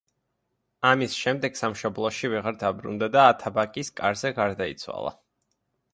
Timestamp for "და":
3.17-3.27